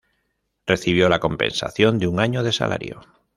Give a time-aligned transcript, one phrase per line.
[0.65, 3.01] Recibió la compensación de un año de salario.